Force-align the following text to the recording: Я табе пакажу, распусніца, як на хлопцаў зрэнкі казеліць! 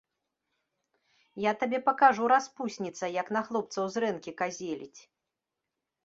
Я 1.43 1.51
табе 1.63 1.79
пакажу, 1.89 2.23
распусніца, 2.33 3.05
як 3.21 3.27
на 3.37 3.41
хлопцаў 3.49 3.85
зрэнкі 3.97 4.33
казеліць! 4.41 4.99